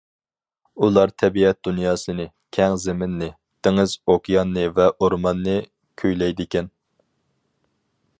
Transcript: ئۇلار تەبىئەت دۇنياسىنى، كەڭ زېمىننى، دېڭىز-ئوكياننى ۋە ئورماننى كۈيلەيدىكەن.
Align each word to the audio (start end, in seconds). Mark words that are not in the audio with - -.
ئۇلار 0.85 1.11
تەبىئەت 1.23 1.57
دۇنياسىنى، 1.67 2.25
كەڭ 2.57 2.77
زېمىننى، 2.85 3.27
دېڭىز-ئوكياننى 3.67 4.65
ۋە 4.81 4.87
ئورماننى 4.97 5.59
كۈيلەيدىكەن. 6.03 6.73